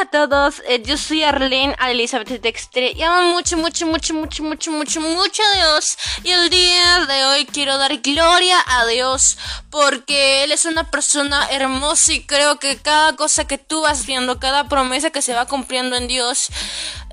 [0.00, 5.00] a todos, eh, yo soy Arlene Elizabeth Dextre y mucho, mucho, mucho, mucho, mucho, mucho,
[5.00, 5.98] mucho a Dios.
[6.22, 9.38] Y el día de hoy quiero dar gloria a Dios
[9.70, 14.38] porque Él es una persona hermosa y creo que cada cosa que tú vas viendo,
[14.38, 16.48] cada promesa que se va cumpliendo en Dios,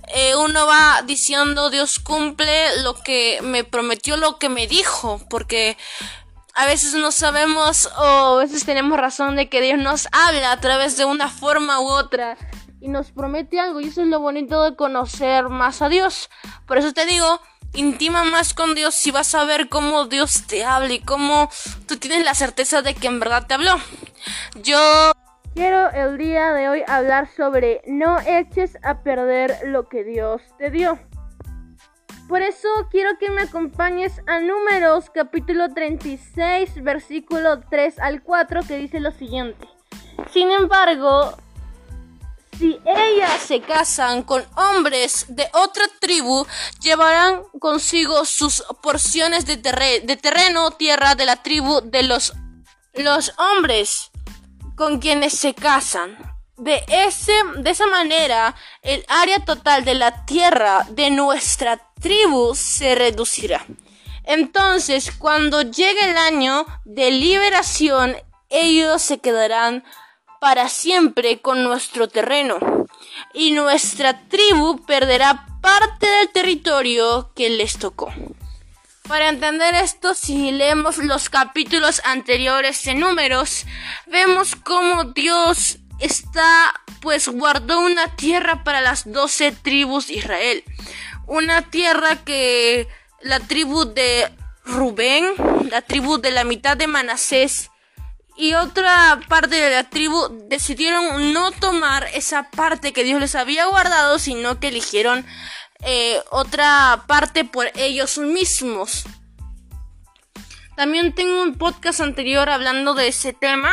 [0.09, 5.75] eh, uno va diciendo Dios cumple lo que me prometió, lo que me dijo, porque
[6.53, 10.61] a veces no sabemos o a veces tenemos razón de que Dios nos habla a
[10.61, 12.37] través de una forma u otra
[12.85, 16.29] y nos promete algo y eso es lo bonito de conocer más a Dios.
[16.67, 17.41] Por eso te digo,
[17.73, 21.49] intima más con Dios y vas a ver cómo Dios te habla y cómo
[21.87, 23.77] tú tienes la certeza de que en verdad te habló.
[24.61, 24.77] Yo
[25.55, 30.69] quiero el día de hoy hablar sobre no eches a perder lo que Dios te
[30.69, 30.99] dio.
[32.29, 38.77] Por eso quiero que me acompañes a Números capítulo 36 versículo 3 al 4 que
[38.77, 39.67] dice lo siguiente.
[40.31, 41.35] Sin embargo,
[42.57, 46.45] si ellas se casan con hombres de otra tribu,
[46.81, 52.33] llevarán consigo sus porciones de, terreno, tierra de la tribu de los,
[52.93, 54.11] los hombres
[54.75, 56.17] con quienes se casan.
[56.57, 62.95] De, ese, de esa manera, el área total de la tierra de nuestra tribu se
[62.95, 63.65] reducirá.
[64.23, 68.15] Entonces, cuando llegue el año de liberación,
[68.49, 69.83] ellos se quedarán
[70.39, 72.57] para siempre con nuestro terreno
[73.33, 78.13] y nuestra tribu perderá parte del territorio que les tocó.
[79.07, 83.65] Para entender esto, si leemos los capítulos anteriores de números,
[84.07, 90.63] vemos cómo Dios está, pues guardó una tierra para las doce tribus de Israel.
[91.27, 92.87] Una tierra que
[93.21, 94.31] la tribu de
[94.65, 95.33] Rubén,
[95.69, 97.69] la tribu de la mitad de Manasés
[98.37, 103.65] y otra parte de la tribu decidieron no tomar esa parte que Dios les había
[103.65, 105.25] guardado, sino que eligieron
[105.81, 109.05] eh, otra parte por ellos mismos.
[110.75, 113.71] También tengo un podcast anterior hablando de ese tema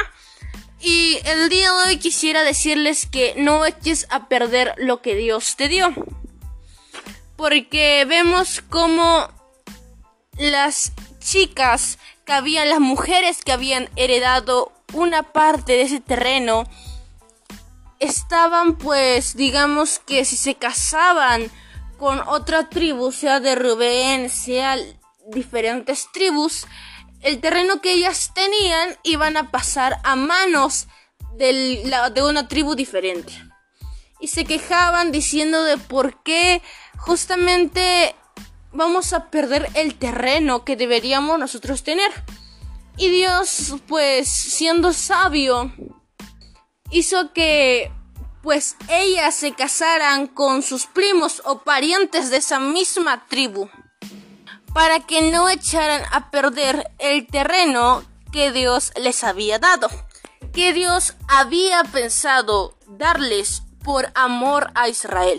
[0.81, 5.57] y el día de hoy quisiera decirles que no eches a perder lo que Dios
[5.57, 5.93] te dio.
[7.37, 9.29] Porque vemos como
[10.39, 11.99] las chicas
[12.33, 16.65] habían, las mujeres que habían heredado una parte de ese terreno,
[18.01, 21.51] estaban pues, digamos que si se casaban
[21.99, 24.77] con otra tribu, sea de Rubén, sea
[25.29, 26.67] diferentes tribus,
[27.21, 30.89] el terreno que ellas tenían iban a pasar a manos
[31.37, 33.33] de una tribu diferente.
[34.21, 36.63] Y se quejaban diciendo de por qué
[36.99, 38.15] justamente
[38.73, 42.11] vamos a perder el terreno que deberíamos nosotros tener.
[42.97, 45.73] Y Dios, pues siendo sabio,
[46.91, 47.91] hizo que
[48.43, 53.69] pues ellas se casaran con sus primos o parientes de esa misma tribu
[54.75, 59.89] para que no echaran a perder el terreno que Dios les había dado,
[60.53, 65.39] que Dios había pensado darles por amor a Israel.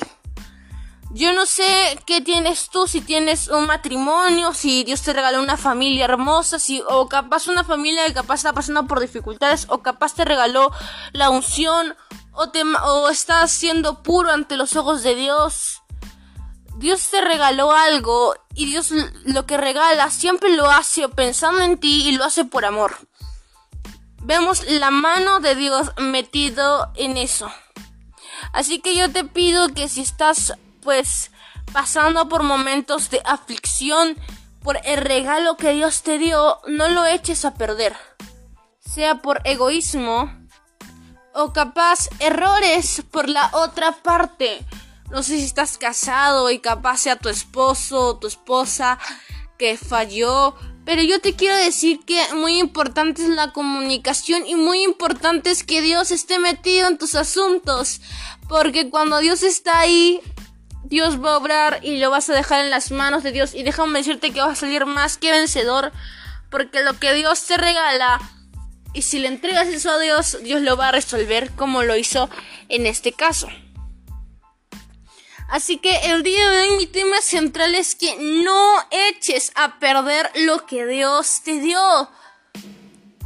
[1.14, 5.58] Yo no sé qué tienes tú, si tienes un matrimonio, si Dios te regaló una
[5.58, 10.16] familia hermosa, si o capaz una familia que capaz está pasando por dificultades, o capaz
[10.16, 10.72] te regaló
[11.12, 11.96] la unción,
[12.32, 15.84] o, te, o estás siendo puro ante los ojos de Dios.
[16.78, 18.90] Dios te regaló algo y Dios
[19.26, 22.98] lo que regala siempre lo hace pensando en ti y lo hace por amor.
[24.24, 27.52] Vemos la mano de Dios metido en eso.
[28.52, 31.32] Así que yo te pido que si estás pues
[31.72, 34.18] pasando por momentos de aflicción
[34.62, 37.96] por el regalo que Dios te dio, no lo eches a perder.
[38.80, 40.32] Sea por egoísmo
[41.34, 44.66] o capaz errores por la otra parte
[45.14, 48.98] no sé si estás casado y capaz sea tu esposo o tu esposa
[49.60, 50.56] que falló.
[50.86, 55.64] Pero yo te quiero decir que muy importante es la comunicación y muy importante es
[55.64, 58.02] que Dios esté metido en tus asuntos.
[58.50, 60.20] Porque cuando Dios está ahí,
[60.94, 63.56] Dios va a obrar y lo vas a dejar en las manos de Dios.
[63.56, 65.92] Y déjame decirte que vas a salir más que vencedor.
[66.52, 68.22] Porque lo que Dios te regala,
[68.94, 72.30] y si le entregas eso a Dios, Dios lo va a resolver como lo hizo
[72.70, 73.48] en este caso.
[75.50, 80.30] Así que el día de hoy mi tema central es que no eches a perder
[80.46, 81.82] lo que Dios te dio.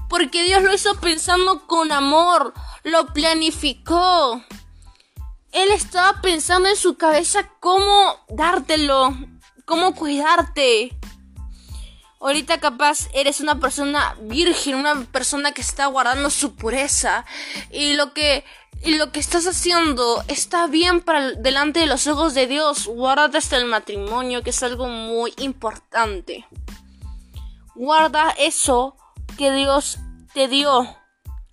[0.08, 2.54] Porque Dios lo hizo pensando con amor,
[2.84, 4.42] lo planificó.
[5.52, 9.16] Él estaba pensando en su cabeza cómo dártelo,
[9.66, 10.98] cómo cuidarte.
[12.20, 17.26] Ahorita capaz eres una persona virgen, una persona que está guardando su pureza.
[17.72, 18.44] Y lo que
[18.84, 23.38] y lo que estás haciendo está bien para delante de los ojos de Dios, guarda
[23.38, 26.46] hasta el matrimonio, que es algo muy importante.
[27.76, 28.96] Guarda eso
[29.38, 30.00] que Dios
[30.34, 30.96] te dio.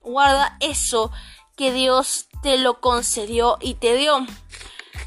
[0.00, 1.11] Guarda eso
[1.56, 4.27] que Dios te lo concedió y te dio.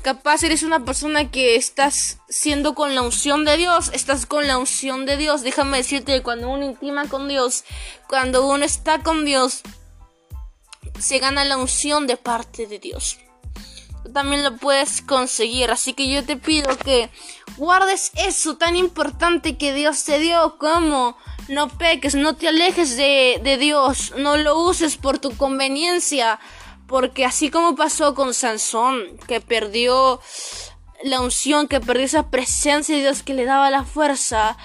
[0.01, 4.57] Capaz eres una persona que estás siendo con la unción de Dios, estás con la
[4.57, 5.41] unción de Dios.
[5.41, 7.63] Déjame decirte que cuando uno intima con Dios,
[8.07, 9.63] cuando uno está con Dios,
[10.99, 13.19] se gana la unción de parte de Dios.
[14.03, 17.09] Tú también lo puedes conseguir, así que yo te pido que
[17.57, 21.17] guardes eso tan importante que Dios te dio, como
[21.47, 26.39] no peques, no te alejes de, de Dios, no lo uses por tu conveniencia,
[26.87, 30.19] porque así como pasó con Sansón, que perdió
[31.03, 34.57] la unción, que perdió esa presencia de Dios que le daba la fuerza,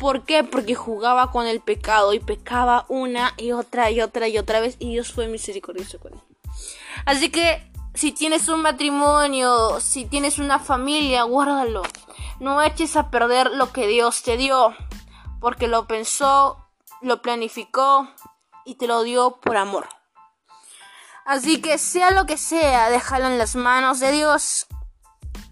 [0.00, 0.44] ¿Por qué?
[0.44, 4.76] Porque jugaba con el pecado y pecaba una y otra y otra y otra vez
[4.78, 6.20] y Dios fue misericordioso con él.
[7.04, 11.82] Así que si tienes un matrimonio, si tienes una familia, guárdalo.
[12.38, 14.74] No eches a perder lo que Dios te dio,
[15.40, 16.68] porque lo pensó,
[17.00, 18.08] lo planificó
[18.64, 19.88] y te lo dio por amor.
[21.24, 24.66] Así que sea lo que sea, déjalo en las manos de Dios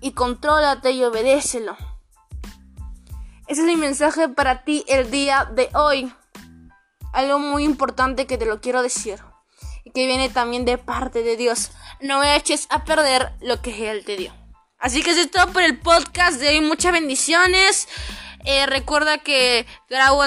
[0.00, 1.76] y contrólate y obedécelo.
[3.46, 6.12] Ese es mi mensaje para ti el día de hoy.
[7.14, 9.22] Algo muy importante que te lo quiero decir.
[9.84, 11.70] Y que viene también de parte de Dios.
[12.00, 14.34] No eches a perder lo que Él te dio.
[14.78, 16.60] Así que eso es todo por el podcast de hoy.
[16.60, 17.88] Muchas bendiciones.
[18.50, 20.24] Eh, recuerda que grabo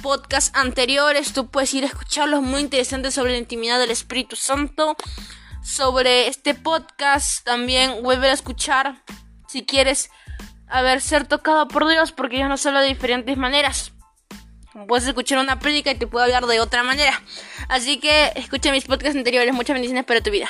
[0.00, 1.32] podcasts anteriores.
[1.32, 4.96] Tú puedes ir a escucharlos muy interesantes sobre la intimidad del Espíritu Santo.
[5.60, 9.02] Sobre este podcast también vuelve a escuchar
[9.48, 10.10] si quieres
[10.68, 13.90] haber ser tocado por Dios porque Dios nos habla de diferentes maneras.
[14.86, 17.20] Puedes escuchar una prédica y te puedo hablar de otra manera.
[17.68, 19.52] Así que escucha mis podcasts anteriores.
[19.52, 20.48] Muchas bendiciones para tu vida.